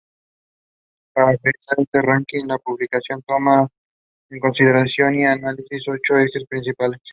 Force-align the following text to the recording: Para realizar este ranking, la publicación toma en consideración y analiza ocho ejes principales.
Para 1.13 1.27
realizar 1.27 1.53
este 1.77 2.01
ranking, 2.01 2.47
la 2.47 2.57
publicación 2.57 3.21
toma 3.21 3.67
en 4.31 4.39
consideración 4.39 5.13
y 5.13 5.25
analiza 5.25 5.75
ocho 5.91 6.17
ejes 6.17 6.43
principales. 6.49 7.01